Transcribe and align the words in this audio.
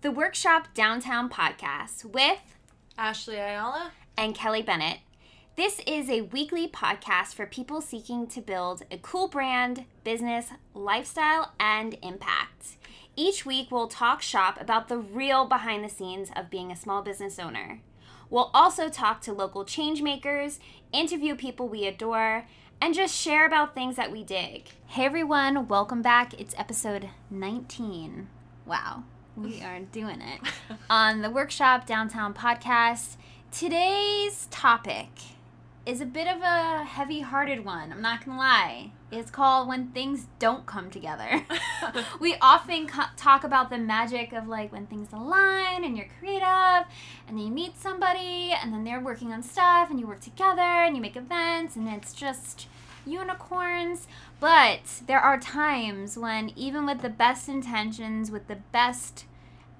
the 0.00 0.12
Workshop 0.12 0.68
Downtown 0.74 1.28
podcast 1.28 2.04
with 2.04 2.38
Ashley 2.96 3.34
Ayala 3.34 3.90
and 4.16 4.32
Kelly 4.32 4.62
Bennett. 4.62 4.98
This 5.56 5.80
is 5.88 6.08
a 6.08 6.20
weekly 6.20 6.68
podcast 6.68 7.34
for 7.34 7.46
people 7.46 7.80
seeking 7.80 8.28
to 8.28 8.40
build 8.40 8.84
a 8.92 8.98
cool 8.98 9.26
brand, 9.26 9.86
business, 10.04 10.50
lifestyle, 10.72 11.52
and 11.58 11.98
impact. 12.00 12.76
Each 13.16 13.44
week, 13.44 13.72
we'll 13.72 13.88
talk 13.88 14.22
shop 14.22 14.60
about 14.60 14.86
the 14.86 14.98
real 14.98 15.46
behind 15.46 15.82
the 15.84 15.88
scenes 15.88 16.30
of 16.36 16.48
being 16.48 16.70
a 16.70 16.76
small 16.76 17.02
business 17.02 17.40
owner. 17.40 17.80
We'll 18.30 18.52
also 18.54 18.88
talk 18.88 19.20
to 19.22 19.32
local 19.32 19.64
change 19.64 20.00
makers, 20.00 20.60
interview 20.92 21.34
people 21.34 21.68
we 21.68 21.86
adore, 21.86 22.46
and 22.80 22.94
just 22.94 23.16
share 23.16 23.44
about 23.44 23.74
things 23.74 23.96
that 23.96 24.12
we 24.12 24.22
dig. 24.22 24.68
Hey 24.86 25.06
everyone, 25.06 25.66
welcome 25.66 26.02
back. 26.02 26.40
It's 26.40 26.54
episode 26.56 27.08
19. 27.30 28.28
Wow, 28.64 29.02
we 29.42 29.62
are 29.62 29.80
doing 29.92 30.20
it 30.20 30.40
on 30.90 31.22
the 31.22 31.30
Workshop 31.30 31.86
Downtown 31.86 32.34
podcast. 32.34 33.16
Today's 33.52 34.48
topic 34.50 35.08
is 35.86 36.00
a 36.00 36.06
bit 36.06 36.26
of 36.26 36.42
a 36.42 36.84
heavy 36.84 37.20
hearted 37.20 37.64
one. 37.64 37.92
I'm 37.92 38.02
not 38.02 38.24
gonna 38.24 38.36
lie. 38.36 38.90
It's 39.12 39.30
called 39.30 39.68
When 39.68 39.88
Things 39.88 40.26
Don't 40.38 40.66
Come 40.66 40.90
Together. 40.90 41.46
we 42.20 42.36
often 42.42 42.88
co- 42.88 43.04
talk 43.16 43.44
about 43.44 43.70
the 43.70 43.78
magic 43.78 44.32
of 44.32 44.48
like 44.48 44.72
when 44.72 44.86
things 44.86 45.12
align 45.12 45.84
and 45.84 45.96
you're 45.96 46.08
creative 46.18 46.86
and 47.28 47.40
you 47.40 47.50
meet 47.50 47.78
somebody 47.78 48.52
and 48.60 48.72
then 48.72 48.84
they're 48.84 49.00
working 49.00 49.32
on 49.32 49.42
stuff 49.42 49.88
and 49.88 50.00
you 50.00 50.06
work 50.06 50.20
together 50.20 50.60
and 50.60 50.96
you 50.96 51.00
make 51.00 51.16
events 51.16 51.76
and 51.76 51.88
it's 51.88 52.12
just 52.12 52.66
unicorns. 53.08 54.06
But 54.40 55.02
there 55.06 55.20
are 55.20 55.38
times 55.38 56.16
when, 56.16 56.52
even 56.56 56.86
with 56.86 57.02
the 57.02 57.08
best 57.08 57.48
intentions, 57.48 58.30
with 58.30 58.48
the 58.48 58.58
best 58.72 59.24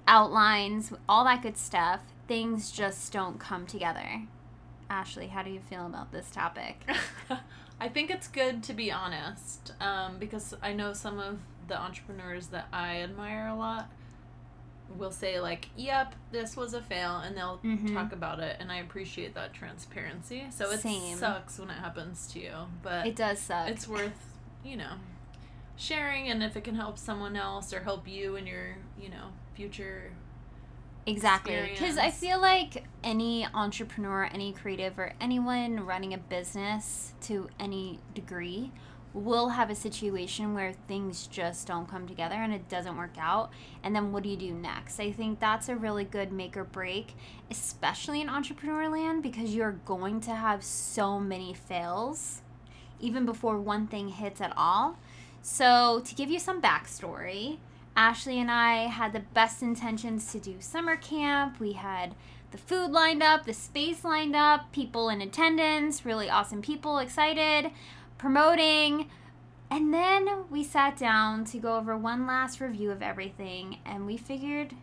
outlines, 0.07 0.91
all 1.07 1.23
that 1.25 1.41
good 1.41 1.57
stuff, 1.57 2.01
things 2.27 2.71
just 2.71 3.11
don't 3.13 3.39
come 3.39 3.65
together. 3.65 4.23
Ashley, 4.89 5.27
how 5.27 5.43
do 5.43 5.51
you 5.51 5.59
feel 5.59 5.85
about 5.85 6.11
this 6.11 6.31
topic? 6.31 6.81
I 7.79 7.87
think 7.87 8.09
it's 8.09 8.27
good 8.27 8.63
to 8.63 8.73
be 8.73 8.91
honest 8.91 9.73
um, 9.79 10.17
because 10.19 10.53
I 10.61 10.73
know 10.73 10.93
some 10.93 11.19
of 11.19 11.39
the 11.67 11.79
entrepreneurs 11.79 12.47
that 12.47 12.67
I 12.73 13.01
admire 13.01 13.47
a 13.47 13.55
lot 13.55 13.89
will 14.97 15.11
say 15.11 15.39
like, 15.39 15.69
"Yep, 15.75 16.15
this 16.31 16.57
was 16.57 16.73
a 16.73 16.81
fail," 16.81 17.17
and 17.17 17.35
they'll 17.37 17.59
Mhm. 17.63 17.93
talk 17.93 18.11
about 18.11 18.39
it, 18.39 18.57
and 18.59 18.71
I 18.71 18.77
appreciate 18.77 19.33
that 19.35 19.53
transparency. 19.53 20.47
So 20.51 20.71
it 20.71 20.79
Same. 20.79 21.17
sucks 21.17 21.59
when 21.59 21.69
it 21.69 21.77
happens 21.77 22.27
to 22.33 22.39
you, 22.39 22.53
but 22.81 23.05
It 23.05 23.15
does 23.15 23.39
suck. 23.39 23.69
it's 23.69 23.87
worth, 23.87 24.37
you 24.63 24.77
know, 24.77 24.93
sharing, 25.75 26.27
and 26.29 26.43
if 26.43 26.57
it 26.57 26.63
can 26.63 26.75
help 26.75 26.97
someone 26.97 27.35
else 27.35 27.73
or 27.73 27.81
help 27.81 28.07
you 28.07 28.35
in 28.35 28.45
your, 28.47 28.77
you 28.99 29.09
know, 29.09 29.31
future. 29.53 30.11
Exactly. 31.05 31.69
Because 31.71 31.97
I 31.97 32.11
feel 32.11 32.39
like 32.39 32.83
any 33.03 33.45
entrepreneur, 33.53 34.25
any 34.25 34.53
creative, 34.53 34.99
or 34.99 35.13
anyone 35.19 35.85
running 35.85 36.13
a 36.13 36.17
business 36.17 37.13
to 37.21 37.49
any 37.59 37.99
degree 38.13 38.71
will 39.13 39.49
have 39.49 39.69
a 39.69 39.75
situation 39.75 40.53
where 40.53 40.73
things 40.87 41.27
just 41.27 41.67
don't 41.67 41.89
come 41.89 42.07
together 42.07 42.35
and 42.35 42.53
it 42.53 42.69
doesn't 42.69 42.97
work 42.97 43.15
out. 43.17 43.51
And 43.83 43.95
then 43.95 44.11
what 44.11 44.23
do 44.23 44.29
you 44.29 44.37
do 44.37 44.53
next? 44.53 44.99
I 44.99 45.11
think 45.11 45.39
that's 45.39 45.67
a 45.67 45.75
really 45.75 46.03
good 46.03 46.31
make 46.31 46.55
or 46.55 46.63
break, 46.63 47.15
especially 47.49 48.21
in 48.21 48.29
entrepreneur 48.29 48.87
land, 48.87 49.23
because 49.23 49.55
you're 49.55 49.79
going 49.85 50.21
to 50.21 50.35
have 50.35 50.63
so 50.63 51.19
many 51.19 51.53
fails 51.53 52.41
even 52.99 53.25
before 53.25 53.57
one 53.57 53.87
thing 53.87 54.09
hits 54.09 54.41
at 54.41 54.53
all. 54.55 54.97
So, 55.41 56.01
to 56.05 56.15
give 56.15 56.29
you 56.29 56.37
some 56.37 56.61
backstory, 56.61 57.59
Ashley 57.95 58.39
and 58.39 58.51
I 58.51 58.87
had 58.87 59.13
the 59.13 59.21
best 59.21 59.61
intentions 59.61 60.31
to 60.31 60.39
do 60.39 60.55
summer 60.59 60.95
camp. 60.95 61.59
We 61.59 61.73
had 61.73 62.13
the 62.51 62.57
food 62.57 62.91
lined 62.91 63.21
up, 63.21 63.45
the 63.45 63.53
space 63.53 64.03
lined 64.03 64.35
up, 64.35 64.71
people 64.71 65.09
in 65.09 65.21
attendance, 65.21 66.05
really 66.05 66.29
awesome 66.29 66.61
people 66.61 66.97
excited, 66.97 67.71
promoting. 68.19 69.09
And 69.71 69.91
then 69.91 70.45
we 70.51 70.63
sat 70.63 70.95
down 70.97 71.45
to 71.45 71.57
go 71.57 71.77
over 71.77 71.97
one 71.97 72.27
last 72.27 72.61
review 72.61 72.91
of 72.91 73.01
everything, 73.01 73.79
and 73.85 74.05
we 74.05 74.17
figured 74.17 74.75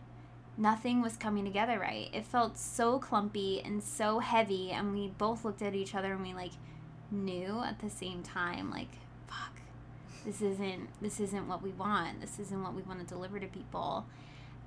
nothing 0.57 1.01
was 1.01 1.15
coming 1.15 1.45
together 1.45 1.79
right. 1.79 2.09
It 2.13 2.25
felt 2.25 2.57
so 2.57 2.97
clumpy 2.99 3.61
and 3.63 3.83
so 3.83 4.19
heavy, 4.19 4.71
and 4.71 4.93
we 4.93 5.09
both 5.09 5.45
looked 5.45 5.61
at 5.61 5.75
each 5.75 5.93
other 5.93 6.13
and 6.13 6.23
we 6.23 6.33
like 6.33 6.53
knew 7.11 7.61
at 7.63 7.79
the 7.79 7.89
same 7.89 8.23
time, 8.23 8.71
like, 8.71 8.97
fuck, 9.27 9.59
this 10.25 10.41
isn't 10.41 10.89
this 11.01 11.19
isn't 11.19 11.47
what 11.47 11.61
we 11.61 11.71
want. 11.71 12.21
This 12.21 12.39
isn't 12.39 12.63
what 12.63 12.73
we 12.73 12.81
want 12.81 12.99
to 12.99 13.05
deliver 13.05 13.39
to 13.39 13.47
people. 13.47 14.05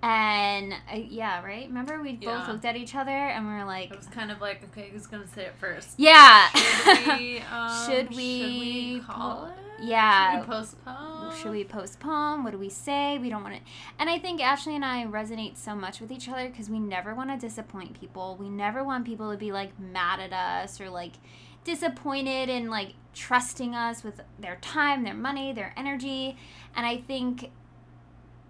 And 0.02 0.72
uh, 0.72 0.96
yeah, 0.96 1.44
right. 1.44 1.66
Remember, 1.68 2.00
we 2.02 2.12
both 2.14 2.48
looked 2.48 2.64
at 2.64 2.74
each 2.76 2.94
other 2.94 3.10
and 3.10 3.46
we 3.46 3.52
were 3.52 3.64
like, 3.66 3.90
It 3.90 3.96
was 3.98 4.06
kind 4.06 4.30
of 4.30 4.40
like, 4.40 4.64
okay, 4.64 4.88
who's 4.92 5.06
gonna 5.06 5.26
say 5.28 5.42
it 5.44 5.54
first? 5.60 5.94
yeah. 5.98 6.48
Should 6.50 7.18
we, 7.18 7.38
um, 7.52 7.84
Should 7.86 8.08
should 8.08 8.16
we 8.16 8.96
we 8.96 9.00
call 9.06 9.46
it? 9.46 9.52
yeah. 9.82 10.40
Should 10.40 10.48
we 10.48 10.54
postpone? 10.54 11.36
Should 11.36 11.50
we 11.52 11.64
postpone? 11.64 12.44
What 12.44 12.52
do 12.52 12.58
we 12.58 12.70
say? 12.70 13.18
We 13.18 13.28
don't 13.28 13.42
want 13.42 13.56
to. 13.56 13.60
And 13.98 14.08
I 14.08 14.18
think 14.18 14.40
Ashley 14.40 14.74
and 14.74 14.84
I 14.84 15.04
resonate 15.04 15.58
so 15.58 15.74
much 15.74 16.00
with 16.00 16.10
each 16.10 16.28
other 16.30 16.48
because 16.48 16.70
we 16.70 16.78
never 16.78 17.14
want 17.14 17.30
to 17.30 17.36
disappoint 17.36 18.00
people. 18.00 18.36
We 18.40 18.48
never 18.48 18.82
want 18.82 19.04
people 19.04 19.30
to 19.30 19.36
be 19.36 19.52
like 19.52 19.78
mad 19.78 20.18
at 20.20 20.32
us 20.32 20.80
or 20.80 20.88
like 20.88 21.12
disappointed 21.64 22.48
in 22.48 22.70
like 22.70 22.94
trusting 23.14 23.74
us 23.74 24.02
with 24.02 24.20
their 24.38 24.56
time, 24.62 25.04
their 25.04 25.12
money, 25.14 25.52
their 25.52 25.74
energy. 25.76 26.38
And 26.74 26.86
I 26.86 26.96
think 26.98 27.50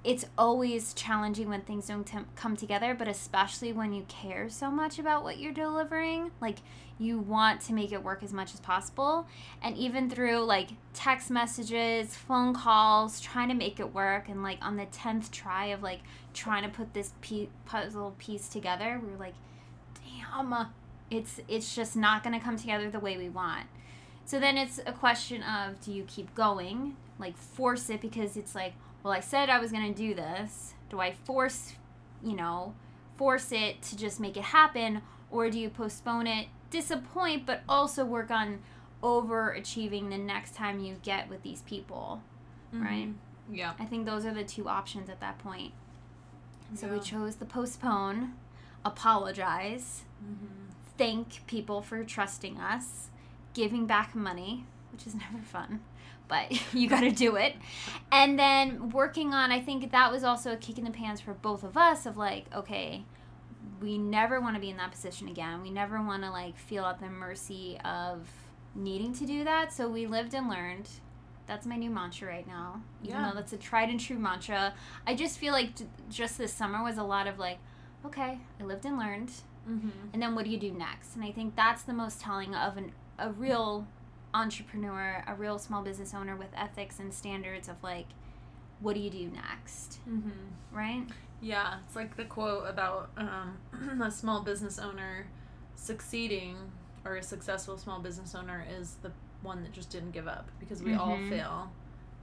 it's 0.02 0.24
always 0.38 0.94
challenging 0.94 1.48
when 1.48 1.60
things 1.62 1.86
don't 1.88 2.06
tem- 2.06 2.26
come 2.34 2.56
together, 2.56 2.94
but 2.94 3.06
especially 3.06 3.72
when 3.72 3.92
you 3.92 4.04
care 4.08 4.48
so 4.48 4.70
much 4.70 4.98
about 4.98 5.22
what 5.22 5.38
you're 5.38 5.52
delivering. 5.52 6.30
Like, 6.40 6.58
you 6.98 7.18
want 7.18 7.62
to 7.62 7.72
make 7.72 7.92
it 7.92 8.02
work 8.02 8.22
as 8.22 8.32
much 8.32 8.52
as 8.54 8.60
possible. 8.60 9.26
And 9.62 9.76
even 9.76 10.10
through 10.10 10.44
like 10.44 10.68
text 10.92 11.30
messages, 11.30 12.14
phone 12.14 12.54
calls, 12.54 13.20
trying 13.20 13.48
to 13.48 13.54
make 13.54 13.80
it 13.80 13.94
work. 13.94 14.28
And 14.28 14.42
like 14.42 14.58
on 14.60 14.76
the 14.76 14.86
10th 14.86 15.30
try 15.30 15.66
of 15.66 15.82
like 15.82 16.00
trying 16.34 16.62
to 16.62 16.68
put 16.68 16.92
this 16.92 17.14
pe- 17.22 17.48
puzzle 17.64 18.14
piece 18.18 18.48
together, 18.48 19.00
we 19.02 19.10
were 19.10 19.18
like, 19.18 19.34
damn, 20.04 20.68
it's, 21.10 21.40
it's 21.48 21.74
just 21.74 21.96
not 21.96 22.22
going 22.22 22.38
to 22.38 22.44
come 22.44 22.58
together 22.58 22.90
the 22.90 23.00
way 23.00 23.16
we 23.16 23.30
want. 23.30 23.66
So 24.26 24.38
then 24.38 24.58
it's 24.58 24.78
a 24.86 24.92
question 24.92 25.42
of 25.42 25.80
do 25.80 25.92
you 25.92 26.04
keep 26.04 26.34
going, 26.34 26.96
like 27.18 27.36
force 27.36 27.88
it 27.88 28.02
because 28.02 28.36
it's 28.36 28.54
like, 28.54 28.74
well, 29.02 29.12
I 29.12 29.20
said 29.20 29.48
I 29.48 29.58
was 29.58 29.72
going 29.72 29.92
to 29.92 29.98
do 29.98 30.14
this. 30.14 30.74
Do 30.88 31.00
I 31.00 31.12
force, 31.12 31.74
you 32.22 32.34
know, 32.36 32.74
force 33.16 33.52
it 33.52 33.82
to 33.82 33.96
just 33.96 34.20
make 34.20 34.36
it 34.36 34.44
happen? 34.44 35.02
Or 35.30 35.48
do 35.50 35.58
you 35.58 35.70
postpone 35.70 36.26
it, 36.26 36.48
disappoint, 36.70 37.46
but 37.46 37.62
also 37.68 38.04
work 38.04 38.30
on 38.30 38.60
overachieving 39.02 40.10
the 40.10 40.18
next 40.18 40.54
time 40.54 40.80
you 40.80 40.96
get 41.02 41.28
with 41.28 41.42
these 41.42 41.62
people, 41.62 42.22
right? 42.72 43.08
Mhm. 43.08 43.14
Yeah. 43.50 43.72
I 43.78 43.84
think 43.86 44.06
those 44.06 44.26
are 44.26 44.34
the 44.34 44.44
two 44.44 44.68
options 44.68 45.08
at 45.08 45.20
that 45.20 45.38
point. 45.38 45.72
So 46.74 46.88
we 46.88 47.00
chose 47.00 47.36
the 47.36 47.46
postpone, 47.46 48.34
apologize, 48.84 50.04
Mm-hmm. 50.22 50.68
thank 50.98 51.46
people 51.46 51.80
for 51.80 52.04
trusting 52.04 52.58
us, 52.60 53.08
giving 53.54 53.86
back 53.86 54.14
money, 54.14 54.66
which 54.92 55.06
is 55.06 55.14
never 55.32 55.38
fun, 55.44 55.80
but 56.28 56.50
you 56.74 56.88
got 56.88 57.00
to 57.00 57.10
do 57.10 57.36
it. 57.36 57.54
And 58.12 58.38
then 58.38 58.90
working 58.90 59.32
on, 59.34 59.50
I 59.50 59.60
think 59.60 59.90
that 59.92 60.10
was 60.12 60.24
also 60.24 60.52
a 60.52 60.56
kick 60.56 60.78
in 60.78 60.84
the 60.84 60.90
pants 60.90 61.20
for 61.20 61.34
both 61.34 61.62
of 61.64 61.76
us 61.76 62.06
of 62.06 62.16
like, 62.16 62.46
okay, 62.54 63.04
we 63.80 63.98
never 63.98 64.40
want 64.40 64.56
to 64.56 64.60
be 64.60 64.70
in 64.70 64.76
that 64.78 64.90
position 64.92 65.28
again. 65.28 65.62
We 65.62 65.70
never 65.70 66.00
want 66.02 66.22
to 66.24 66.30
like 66.30 66.56
feel 66.56 66.84
at 66.84 66.98
the 67.00 67.08
mercy 67.08 67.78
of 67.84 68.28
needing 68.74 69.12
to 69.14 69.26
do 69.26 69.44
that. 69.44 69.72
So 69.72 69.88
we 69.88 70.06
lived 70.06 70.34
and 70.34 70.48
learned. 70.48 70.88
That's 71.46 71.66
my 71.66 71.76
new 71.76 71.90
mantra 71.90 72.28
right 72.28 72.46
now. 72.46 72.80
Even 73.02 73.16
Yeah. 73.22 73.28
though 73.30 73.34
that's 73.34 73.52
a 73.52 73.56
tried 73.56 73.88
and 73.90 73.98
true 73.98 74.18
mantra. 74.18 74.72
I 75.06 75.14
just 75.16 75.38
feel 75.38 75.52
like 75.52 75.70
just 76.08 76.38
this 76.38 76.52
summer 76.52 76.82
was 76.84 76.96
a 76.96 77.02
lot 77.02 77.26
of 77.26 77.38
like, 77.38 77.58
okay, 78.06 78.38
I 78.60 78.64
lived 78.64 78.84
and 78.84 78.98
learned 78.98 79.32
Mm-hmm. 79.68 79.88
and 80.14 80.22
then 80.22 80.34
what 80.34 80.46
do 80.46 80.50
you 80.50 80.56
do 80.58 80.72
next 80.72 81.14
and 81.14 81.22
i 81.22 81.30
think 81.30 81.54
that's 81.54 81.82
the 81.82 81.92
most 81.92 82.18
telling 82.18 82.54
of 82.54 82.78
an, 82.78 82.92
a 83.18 83.30
real 83.30 83.86
entrepreneur 84.32 85.24
a 85.26 85.34
real 85.34 85.58
small 85.58 85.82
business 85.82 86.14
owner 86.14 86.36
with 86.36 86.48
ethics 86.56 86.98
and 86.98 87.12
standards 87.12 87.68
of 87.68 87.82
like 87.82 88.06
what 88.80 88.94
do 88.94 89.00
you 89.00 89.10
do 89.10 89.30
next 89.30 89.98
Mm-hmm. 90.08 90.30
right 90.76 91.04
Yeah, 91.42 91.78
it's 91.86 91.96
like 91.96 92.16
the 92.16 92.24
quote 92.24 92.68
about 92.68 93.10
um, 93.16 93.58
a 94.02 94.10
small 94.10 94.42
business 94.42 94.78
owner 94.78 95.26
succeeding 95.74 96.56
or 97.04 97.16
a 97.16 97.22
successful 97.22 97.78
small 97.78 97.98
business 98.00 98.34
owner 98.34 98.64
is 98.78 98.96
the 99.02 99.10
one 99.42 99.62
that 99.62 99.72
just 99.72 99.90
didn't 99.90 100.10
give 100.10 100.28
up 100.28 100.48
because 100.60 100.82
we 100.82 100.92
all 100.94 101.16
Mhm. 101.16 101.28
fail 101.30 101.72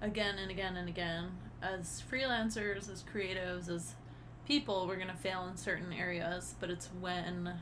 again 0.01 0.37
and 0.37 0.51
again 0.51 0.77
and 0.77 0.87
again. 0.87 1.31
As 1.63 2.03
freelancers, 2.11 2.87
as 2.91 3.03
creatives, 3.03 3.67
as 3.69 3.95
people, 4.47 4.85
we're 4.87 4.97
going 4.97 5.07
to 5.07 5.15
fail 5.15 5.47
in 5.47 5.57
certain 5.57 5.91
areas, 5.91 6.53
but 6.59 6.69
it's 6.69 6.87
when 7.01 7.59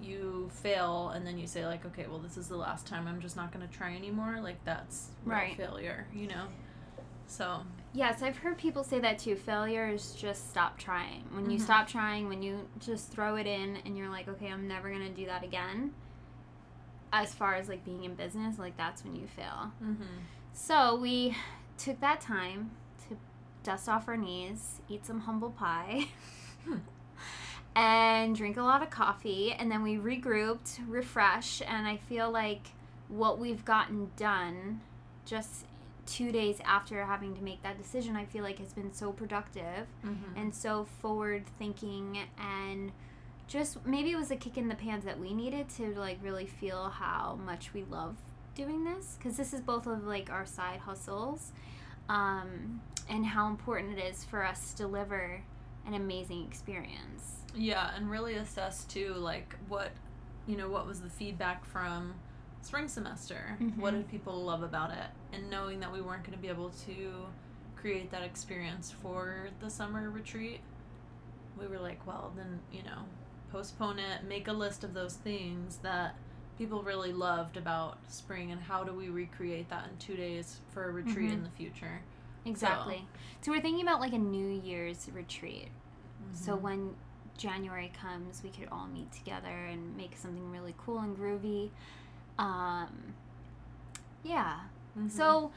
you 0.00 0.50
fail 0.52 1.10
and 1.14 1.26
then 1.26 1.38
you 1.38 1.46
say 1.46 1.64
like 1.66 1.84
okay 1.86 2.06
well 2.08 2.18
this 2.18 2.36
is 2.36 2.48
the 2.48 2.56
last 2.56 2.86
time 2.86 3.06
i'm 3.08 3.20
just 3.20 3.34
not 3.36 3.50
going 3.52 3.66
to 3.66 3.72
try 3.74 3.94
anymore 3.96 4.38
like 4.42 4.62
that's 4.64 5.08
Right. 5.24 5.56
failure 5.56 6.06
you 6.14 6.26
know 6.28 6.44
So 7.26 7.62
Yes, 7.92 8.22
I've 8.22 8.36
heard 8.36 8.58
people 8.58 8.84
say 8.84 9.00
that 9.00 9.18
too. 9.18 9.36
Failure 9.36 9.88
is 9.88 10.12
just 10.12 10.50
stop 10.50 10.76
trying. 10.78 11.24
When 11.32 11.48
you 11.50 11.58
Mhm. 11.58 11.62
stop 11.62 11.88
trying, 11.88 12.28
when 12.28 12.42
you 12.42 12.68
just 12.78 13.10
throw 13.10 13.36
it 13.36 13.46
in 13.46 13.78
and 13.86 13.96
you're 13.96 14.10
like, 14.10 14.28
okay, 14.28 14.48
I'm 14.52 14.68
never 14.68 14.90
going 14.90 15.00
to 15.00 15.08
do 15.14 15.24
that 15.26 15.42
again. 15.42 15.94
As 17.12 17.32
far 17.34 17.54
as 17.54 17.68
like 17.70 17.84
being 17.86 18.04
in 18.04 18.14
business, 18.14 18.58
like 18.58 18.76
that's 18.76 19.02
when 19.02 19.16
you 19.16 19.26
fail. 19.26 19.72
mm-hmm. 19.82 20.04
So 20.52 20.96
we 20.96 21.34
took 21.78 21.98
that 22.00 22.20
time 22.20 22.72
to 23.08 23.16
dust 23.62 23.88
off 23.88 24.08
our 24.08 24.16
knees, 24.18 24.80
eat 24.90 25.06
some 25.06 25.20
humble 25.20 25.50
pie, 25.50 26.08
and 27.76 28.34
drink 28.34 28.56
a 28.56 28.62
lot 28.62 28.82
of 28.82 28.90
coffee. 28.90 29.52
And 29.52 29.70
then 29.70 29.82
we 29.82 29.96
regrouped, 29.96 30.80
refreshed, 30.88 31.62
and 31.68 31.86
I 31.86 31.98
feel 31.98 32.30
like 32.30 32.68
what 33.08 33.38
we've 33.38 33.64
gotten 33.64 34.10
done 34.16 34.80
just 35.26 35.66
two 36.06 36.32
days 36.32 36.58
after 36.64 37.04
having 37.04 37.34
to 37.36 37.42
make 37.42 37.62
that 37.62 37.76
decision, 37.76 38.16
I 38.16 38.24
feel 38.24 38.42
like 38.42 38.58
has 38.60 38.72
been 38.72 38.92
so 38.94 39.12
productive 39.12 39.86
Mm-hmm. 40.04 40.38
and 40.40 40.54
so 40.54 40.86
forward 41.02 41.44
thinking 41.58 42.18
and 42.38 42.92
just 43.48 43.84
maybe 43.86 44.10
it 44.12 44.16
was 44.16 44.30
a 44.30 44.36
kick 44.36 44.56
in 44.56 44.68
the 44.68 44.74
pants 44.74 45.04
that 45.04 45.18
we 45.20 45.32
needed 45.34 45.68
to 45.70 45.94
like 45.98 46.18
really 46.22 46.46
feel 46.46 46.88
how 46.88 47.38
much 47.44 47.72
we 47.74 47.84
love 47.90 48.16
doing 48.56 48.84
this 48.84 49.16
because 49.18 49.36
this 49.36 49.52
is 49.52 49.60
both 49.60 49.86
of 49.86 50.04
like 50.04 50.30
our 50.30 50.46
side 50.46 50.80
hustles 50.80 51.52
um, 52.08 52.80
and 53.08 53.24
how 53.26 53.48
important 53.48 53.98
it 53.98 54.02
is 54.02 54.24
for 54.24 54.44
us 54.44 54.72
to 54.72 54.78
deliver 54.78 55.42
an 55.86 55.94
amazing 55.94 56.44
experience 56.44 57.35
Yeah, 57.56 57.90
and 57.96 58.10
really 58.10 58.34
assess 58.34 58.84
too, 58.84 59.14
like 59.14 59.56
what, 59.68 59.90
you 60.46 60.56
know, 60.56 60.68
what 60.68 60.86
was 60.86 61.00
the 61.00 61.08
feedback 61.10 61.64
from 61.64 62.14
spring 62.62 62.86
semester? 62.88 63.56
What 63.76 63.94
Mhm. 63.94 63.98
did 63.98 64.08
people 64.08 64.42
love 64.44 64.62
about 64.62 64.90
it? 64.90 65.06
And 65.32 65.50
knowing 65.50 65.80
that 65.80 65.92
we 65.92 66.00
weren't 66.00 66.22
going 66.22 66.36
to 66.36 66.42
be 66.42 66.48
able 66.48 66.70
to 66.86 67.26
create 67.76 68.10
that 68.10 68.22
experience 68.22 68.90
for 68.90 69.48
the 69.60 69.70
summer 69.70 70.10
retreat, 70.10 70.60
we 71.58 71.66
were 71.66 71.78
like, 71.78 72.06
well, 72.06 72.32
then, 72.36 72.60
you 72.72 72.82
know, 72.82 73.04
postpone 73.50 73.98
it, 73.98 74.24
make 74.24 74.48
a 74.48 74.52
list 74.52 74.84
of 74.84 74.92
those 74.92 75.14
things 75.14 75.78
that 75.78 76.14
people 76.58 76.82
really 76.82 77.12
loved 77.12 77.56
about 77.56 77.98
spring 78.08 78.50
and 78.50 78.60
how 78.60 78.82
do 78.84 78.92
we 78.92 79.08
recreate 79.08 79.68
that 79.68 79.88
in 79.90 79.96
two 79.98 80.16
days 80.16 80.60
for 80.72 80.88
a 80.88 80.90
retreat 80.92 81.30
Mhm. 81.30 81.34
in 81.34 81.42
the 81.44 81.50
future. 81.50 82.02
exactly 82.46 83.04
so 83.40 83.50
we're 83.50 83.60
thinking 83.60 83.82
about 83.84 83.98
like 84.00 84.12
a 84.12 84.18
new 84.18 84.46
year's 84.48 85.10
retreat 85.12 85.68
so 86.32 86.56
Mhm. 86.56 86.60
when 86.60 86.96
January 87.36 87.92
comes, 88.00 88.42
we 88.42 88.50
could 88.50 88.68
all 88.70 88.86
meet 88.86 89.12
together 89.12 89.66
and 89.70 89.96
make 89.96 90.16
something 90.16 90.50
really 90.50 90.74
cool 90.78 90.98
and 90.98 91.16
groovy. 91.16 91.70
Um, 92.38 93.14
yeah. 94.22 94.60
Mhm. 94.98 95.10
So, 95.10 95.52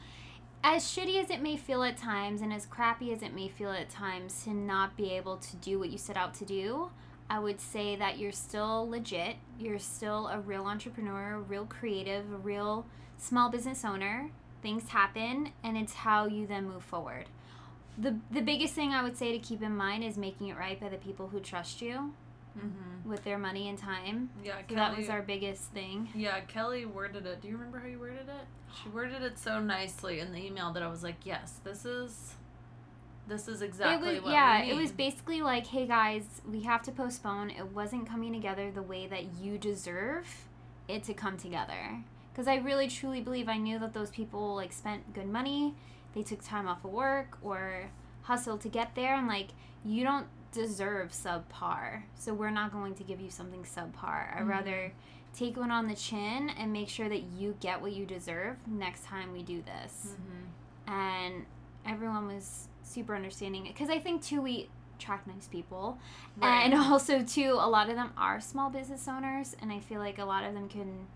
as 0.62 0.84
shitty 0.84 1.22
as 1.22 1.30
it 1.30 1.40
may 1.40 1.56
feel 1.56 1.82
at 1.82 1.96
times, 1.96 2.42
and 2.42 2.52
as 2.52 2.66
crappy 2.66 3.12
as 3.12 3.22
it 3.22 3.34
may 3.34 3.48
feel 3.48 3.70
at 3.70 3.88
times, 3.88 4.44
to 4.44 4.50
not 4.50 4.96
be 4.96 5.10
able 5.10 5.36
to 5.38 5.56
do 5.56 5.78
what 5.78 5.90
you 5.90 5.98
set 5.98 6.16
out 6.16 6.34
to 6.34 6.44
do, 6.44 6.90
I 7.28 7.38
would 7.38 7.60
say 7.60 7.96
that 7.96 8.18
you're 8.18 8.32
still 8.32 8.88
legit. 8.88 9.36
You're 9.58 9.78
still 9.78 10.28
a 10.28 10.40
real 10.40 10.66
entrepreneur, 10.66 11.34
a 11.34 11.40
real 11.40 11.64
creative, 11.64 12.32
a 12.32 12.36
real 12.36 12.86
small 13.16 13.48
business 13.50 13.84
owner. 13.84 14.30
Things 14.62 14.90
happen, 14.90 15.52
and 15.62 15.78
it's 15.78 15.94
how 15.94 16.26
you 16.26 16.46
then 16.46 16.68
move 16.68 16.82
forward. 16.82 17.26
The, 18.00 18.16
the 18.30 18.40
biggest 18.40 18.74
thing 18.74 18.92
I 18.92 19.02
would 19.02 19.16
say 19.16 19.32
to 19.32 19.38
keep 19.38 19.62
in 19.62 19.76
mind 19.76 20.02
is 20.04 20.16
making 20.16 20.48
it 20.48 20.56
right 20.56 20.80
by 20.80 20.88
the 20.88 20.96
people 20.96 21.28
who 21.28 21.38
trust 21.40 21.82
you 21.82 22.14
Mhm. 22.58 23.04
with 23.04 23.22
their 23.24 23.38
money 23.38 23.68
and 23.68 23.78
time. 23.78 24.30
Yeah, 24.42 24.56
So 24.68 24.74
that 24.74 24.96
was 24.96 25.08
our 25.08 25.22
biggest 25.22 25.70
thing. 25.72 26.08
Yeah, 26.14 26.40
Kelly 26.40 26.84
worded 26.86 27.24
it. 27.26 27.40
Do 27.40 27.48
you 27.48 27.54
remember 27.54 27.78
how 27.78 27.86
you 27.86 27.98
worded 28.00 28.28
it? 28.28 28.46
She 28.82 28.88
worded 28.88 29.22
it 29.22 29.38
so 29.38 29.60
nicely 29.60 30.18
in 30.18 30.32
the 30.32 30.38
email 30.44 30.72
that 30.72 30.82
I 30.82 30.88
was 30.88 31.02
like, 31.04 31.24
"Yes, 31.24 31.60
this 31.62 31.84
is, 31.84 32.34
this 33.28 33.46
is 33.46 33.62
exactly 33.62 34.08
it 34.10 34.14
was 34.14 34.22
what 34.24 34.32
yeah 34.32 34.62
it 34.62 34.74
was 34.74 34.90
basically 34.90 35.40
like 35.42 35.64
hey 35.68 35.86
guys 35.86 36.40
we 36.50 36.62
have 36.62 36.82
to 36.82 36.90
postpone 36.90 37.50
it 37.50 37.72
wasn't 37.72 38.04
coming 38.08 38.32
together 38.32 38.72
the 38.72 38.82
way 38.82 39.06
that 39.06 39.34
you 39.40 39.56
deserve 39.56 40.26
it 40.88 41.04
to 41.04 41.14
come 41.14 41.36
together 41.36 42.02
because 42.32 42.48
i 42.48 42.56
really 42.56 42.88
truly 42.88 43.20
believe 43.20 43.48
i 43.48 43.56
knew 43.56 43.78
that 43.78 43.92
those 43.94 44.10
people 44.10 44.56
like 44.56 44.72
spent 44.72 45.14
good 45.14 45.28
money 45.28 45.76
they 46.14 46.22
took 46.22 46.42
time 46.44 46.66
off 46.68 46.84
of 46.84 46.90
work 46.92 47.38
or 47.42 47.90
hustled 48.22 48.60
to 48.62 48.68
get 48.68 48.94
there 48.94 49.14
and 49.14 49.26
like 49.28 49.48
you 49.84 50.02
don't 50.04 50.26
deserve 50.52 51.10
subpar 51.12 52.02
so 52.16 52.34
we're 52.34 52.50
not 52.50 52.72
going 52.72 52.94
to 52.94 53.04
give 53.04 53.20
you 53.20 53.30
something 53.30 53.62
subpar 53.62 54.36
i'd 54.36 54.42
Mhm. 54.42 54.48
rather 54.48 54.92
take 55.32 55.56
one 55.56 55.70
on 55.70 55.86
the 55.86 55.94
chin 55.94 56.50
and 56.58 56.72
make 56.72 56.88
sure 56.88 57.08
that 57.08 57.22
you 57.22 57.56
get 57.60 57.80
what 57.80 57.92
you 57.92 58.04
deserve 58.04 58.56
next 58.66 59.04
time 59.04 59.32
we 59.32 59.42
do 59.44 59.62
this 59.62 60.16
Mhm. 60.16 60.92
and 60.92 61.46
everyone 61.86 62.26
was 62.26 62.68
super 62.82 63.14
understanding 63.14 63.62
because 63.62 63.88
i 63.88 63.98
think 63.98 64.22
too 64.22 64.42
we 64.42 64.68
attract 64.96 65.26
nice 65.28 65.46
people 65.46 65.98
Right. 66.36 66.64
and 66.64 66.74
also 66.92 67.22
too 67.22 67.52
a 67.58 67.68
lot 67.68 67.88
of 67.88 67.94
them 67.94 68.12
are 68.16 68.40
small 68.40 68.68
business 68.70 69.06
owners 69.08 69.56
and 69.62 69.70
i 69.72 69.78
feel 69.78 70.00
like 70.00 70.18
a 70.18 70.24
lot 70.24 70.42
of 70.44 70.52
them 70.52 70.68
can 70.68 71.06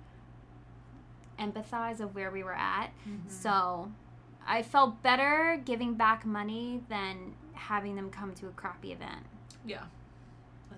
empathize 1.38 2.00
of 2.00 2.14
where 2.14 2.30
we 2.30 2.42
were 2.44 2.54
at 2.54 2.90
Mhm. 3.08 3.28
so 3.28 3.90
i 4.46 4.62
felt 4.62 5.02
better 5.02 5.60
giving 5.64 5.94
back 5.94 6.24
money 6.26 6.80
than 6.88 7.34
having 7.54 7.96
them 7.96 8.10
come 8.10 8.32
to 8.34 8.46
a 8.46 8.50
crappy 8.50 8.92
event 8.92 9.24
yeah, 9.66 9.84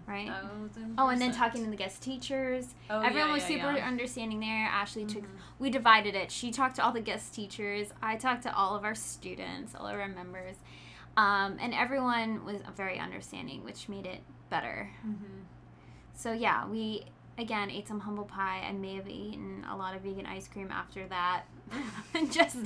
Right. 0.07 0.31
Oh, 0.99 1.09
and 1.09 1.21
then 1.21 1.33
talking 1.33 1.65
to 1.65 1.71
the 1.71 1.77
guest 1.77 2.01
teachers 2.01 2.75
Oh, 2.89 3.01
everyone 3.01 3.29
yeah, 3.31 3.35
was 3.35 3.43
yeah, 3.43 3.49
super 3.49 3.73
yeah. 3.79 3.89
understanding 3.89 4.39
there 4.39 4.67
ashley 4.67 5.05
took 5.05 5.25
Mhm. 5.25 5.39
we 5.59 5.69
divided 5.71 6.15
it. 6.15 6.31
She 6.31 6.53
talked 6.53 6.77
to 6.77 6.85
all 6.85 6.93
the 6.93 7.01
guest 7.01 7.35
teachers. 7.35 7.93
I 8.01 8.15
talked 8.17 8.43
to 8.45 8.55
all 8.55 8.77
of 8.77 8.85
our 8.85 8.95
students, 8.95 9.75
all 9.75 9.87
of 9.89 9.99
our 9.99 10.07
members, 10.07 10.57
um, 11.17 11.57
and 11.61 11.75
everyone 11.75 12.45
was 12.45 12.61
very 12.77 13.01
understanding, 13.01 13.65
which 13.65 13.89
made 13.89 14.07
it 14.07 14.21
better. 14.49 14.91
Mhm. 15.05 15.43
So 16.15 16.33
yeah, 16.33 16.67
we 16.67 17.07
again 17.39 17.71
ate 17.71 17.87
some 17.89 18.01
humble 18.01 18.25
pie. 18.25 18.65
I 18.69 18.73
may 18.73 18.95
have 18.97 19.09
eaten 19.09 19.65
a 19.71 19.77
lot 19.77 19.95
of 19.95 20.03
vegan 20.03 20.27
ice 20.27 20.49
cream 20.49 20.71
after 20.71 21.07
that. 21.09 21.43
Just 22.31 22.57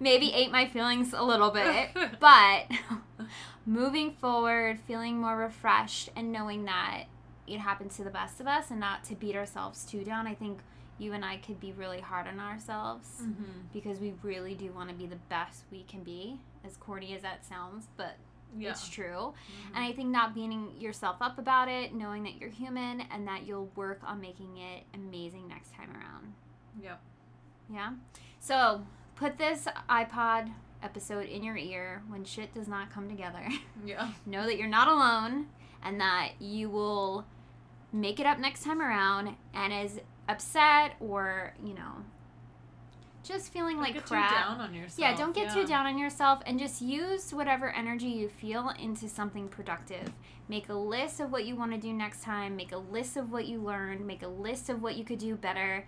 maybe 0.00 0.32
ate 0.32 0.50
my 0.50 0.66
feelings 0.66 1.12
a 1.12 1.22
little 1.22 1.50
bit, 1.50 1.90
but 2.20 2.64
moving 3.66 4.12
forward, 4.12 4.80
feeling 4.86 5.20
more 5.20 5.36
refreshed, 5.36 6.10
and 6.16 6.32
knowing 6.32 6.64
that 6.64 7.04
it 7.46 7.58
happens 7.60 7.96
to 7.96 8.04
the 8.04 8.10
best 8.10 8.40
of 8.40 8.46
us, 8.46 8.70
and 8.70 8.80
not 8.80 9.04
to 9.04 9.14
beat 9.14 9.36
ourselves 9.36 9.84
too 9.84 10.04
down. 10.04 10.26
I 10.26 10.34
think 10.34 10.58
you 10.98 11.12
and 11.12 11.24
I 11.24 11.36
could 11.36 11.60
be 11.60 11.72
really 11.72 12.00
hard 12.00 12.26
on 12.26 12.40
ourselves 12.40 13.08
Mhm. 13.22 13.70
because 13.72 14.00
we 14.00 14.14
really 14.22 14.54
do 14.56 14.72
want 14.72 14.88
to 14.90 14.94
be 14.96 15.06
the 15.06 15.16
best 15.28 15.64
we 15.70 15.84
can 15.84 16.02
be, 16.02 16.40
as 16.64 16.76
corny 16.76 17.14
as 17.14 17.22
that 17.22 17.46
sounds, 17.46 17.86
but 17.96 18.16
Yeah. 18.56 18.70
it's 18.70 18.88
true. 18.88 19.34
Mhm. 19.34 19.66
And 19.74 19.84
I 19.84 19.92
think 19.92 20.08
not 20.08 20.34
beating 20.34 20.74
yourself 20.80 21.16
up 21.20 21.38
about 21.38 21.68
it, 21.68 21.94
knowing 21.94 22.22
that 22.24 22.36
you're 22.36 22.50
human 22.50 23.02
and 23.02 23.26
that 23.28 23.46
you'll 23.46 23.70
work 23.76 24.00
on 24.04 24.20
making 24.20 24.56
it 24.58 24.84
amazing 24.94 25.48
next 25.48 25.72
time 25.74 25.90
around. 25.94 26.34
Yep. 26.82 27.00
Yeah? 27.70 27.92
So 28.40 28.86
put 29.16 29.38
this 29.38 29.66
iPod 29.88 30.52
episode 30.82 31.26
in 31.26 31.42
your 31.42 31.56
ear 31.56 32.02
when 32.08 32.24
shit 32.24 32.54
does 32.54 32.68
not 32.68 32.90
come 32.90 33.08
together. 33.08 33.48
Yeah. 33.84 34.12
know 34.26 34.44
that 34.46 34.56
you're 34.58 34.68
not 34.68 34.88
alone 34.88 35.48
and 35.82 36.00
that 36.00 36.40
you 36.40 36.68
will 36.70 37.26
make 37.92 38.18
it 38.20 38.26
up 38.26 38.38
next 38.38 38.64
time 38.64 38.80
around 38.82 39.36
and 39.54 39.72
as 39.72 40.00
upset 40.28 40.94
or, 41.00 41.54
you 41.64 41.74
know, 41.74 42.04
just 43.28 43.52
feeling 43.52 43.76
Don't 43.76 43.84
like 43.84 43.94
get 43.94 44.06
crap. 44.06 44.30
too 44.30 44.34
down 44.36 44.60
on 44.60 44.74
yourself. 44.74 44.98
Yeah, 44.98 45.16
don't 45.16 45.34
get 45.34 45.52
too 45.52 45.66
down 45.66 45.86
on 45.86 45.98
yourself 45.98 46.40
and 46.46 46.58
just 46.58 46.80
use 46.80 47.32
whatever 47.32 47.70
energy 47.70 48.06
you 48.06 48.28
feel 48.28 48.70
into 48.80 49.08
something 49.08 49.48
productive. 49.48 50.12
Make 50.48 50.68
a 50.70 50.74
list 50.74 51.20
of 51.20 51.30
what 51.30 51.44
you 51.44 51.54
want 51.54 51.72
to 51.72 51.78
do 51.78 51.92
next 51.92 52.22
time, 52.22 52.56
make 52.56 52.72
a 52.72 52.78
list 52.78 53.16
of 53.16 53.30
what 53.30 53.46
you 53.46 53.60
learned, 53.60 54.06
make 54.06 54.22
a 54.22 54.28
list 54.28 54.70
of 54.70 54.82
what 54.82 54.96
you 54.96 55.04
could 55.04 55.18
do 55.18 55.36
better, 55.36 55.86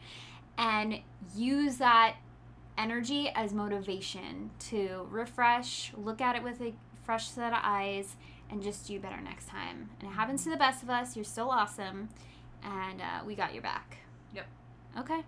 and 0.59 1.01
use 1.35 1.77
that 1.79 2.17
energy 2.77 3.31
as 3.35 3.53
motivation 3.55 4.51
to 4.59 5.07
refresh, 5.11 5.93
look 5.97 6.21
at 6.21 6.37
it 6.37 6.43
with 6.43 6.61
a 6.61 6.75
fresh 7.05 7.29
set 7.29 7.53
of 7.53 7.61
eyes, 7.63 8.17
and 8.51 8.63
just 8.63 8.87
do 8.87 8.99
better 9.01 9.21
next 9.21 9.49
time. 9.49 9.91
And 10.01 10.11
it 10.11 10.15
happens 10.15 10.45
to 10.45 10.51
the 10.51 10.57
best 10.57 10.83
of 10.83 10.91
us. 10.91 11.17
You're 11.17 11.25
still 11.25 11.51
awesome, 11.51 12.11
and 12.63 13.01
uh, 13.01 13.25
we 13.27 13.35
got 13.35 13.55
your 13.55 13.63
back. 13.63 13.99
Yep. 14.35 14.47
Okay. 14.99 15.23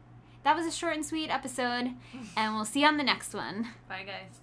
That 0.45 0.57
was 0.57 0.67
a 0.67 0.73
short 0.73 0.95
and 0.97 1.07
sweet 1.07 1.31
episode, 1.31 1.93
and 2.37 2.55
we'll 2.55 2.65
see 2.65 2.81
you 2.81 2.87
on 2.87 2.97
the 2.97 3.05
next 3.05 3.33
one. 3.33 3.69
Bye, 3.89 4.05
guys. 4.05 4.41